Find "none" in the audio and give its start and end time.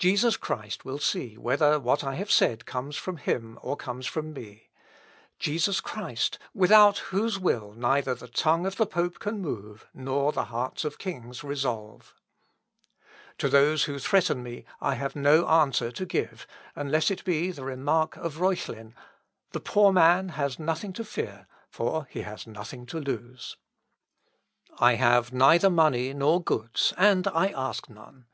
27.88-28.26